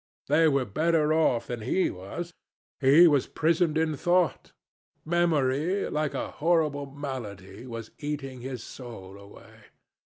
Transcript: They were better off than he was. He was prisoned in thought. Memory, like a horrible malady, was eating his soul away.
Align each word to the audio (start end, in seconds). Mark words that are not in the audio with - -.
They 0.29 0.47
were 0.47 0.65
better 0.65 1.13
off 1.13 1.45
than 1.45 1.61
he 1.61 1.91
was. 1.91 2.33
He 2.79 3.07
was 3.07 3.27
prisoned 3.27 3.77
in 3.77 3.95
thought. 3.95 4.51
Memory, 5.05 5.89
like 5.91 6.15
a 6.15 6.31
horrible 6.31 6.87
malady, 6.87 7.67
was 7.67 7.91
eating 7.99 8.41
his 8.41 8.63
soul 8.63 9.15
away. 9.19 9.65